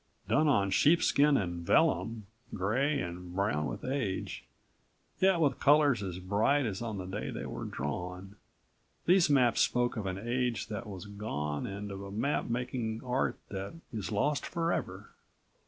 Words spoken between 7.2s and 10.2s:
they were drawn, these maps spoke of an